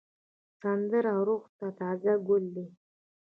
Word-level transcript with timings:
سندره 0.59 1.13
روح 1.27 1.43
ته 1.57 1.67
تازه 1.79 2.13
ګل 2.27 2.43
دی 2.55 2.65